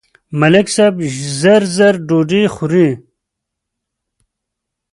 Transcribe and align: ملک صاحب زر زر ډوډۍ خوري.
ملک 0.39 0.67
صاحب 0.75 0.95
زر 1.39 1.61
زر 1.75 1.93
ډوډۍ 2.07 2.43
خوري. 2.53 2.87